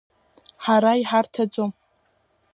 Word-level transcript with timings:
Ҳара 0.63 0.91
иҳарҭаӡом. 1.01 1.71